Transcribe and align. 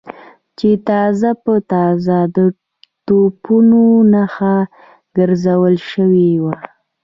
چې 0.57 0.69
تازه 0.89 1.29
په 1.43 1.53
تازه 1.71 2.17
د 2.35 2.37
توپونو 3.05 3.83
نښه 4.13 4.55
ګرځول 5.17 5.75
شوي 5.91 6.31
و. 6.43 6.45